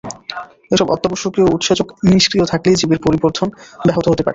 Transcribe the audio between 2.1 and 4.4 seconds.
নিষ্ক্রিয় থাকলে জীবের পরিবর্ধন ব্যাহত হতে পারে।